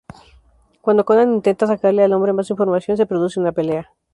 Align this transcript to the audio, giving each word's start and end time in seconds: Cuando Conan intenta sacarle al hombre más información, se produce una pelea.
Cuando 0.81 1.05
Conan 1.05 1.31
intenta 1.31 1.67
sacarle 1.67 2.03
al 2.03 2.13
hombre 2.13 2.33
más 2.33 2.49
información, 2.49 2.97
se 2.97 3.05
produce 3.05 3.39
una 3.39 3.51
pelea. 3.51 3.93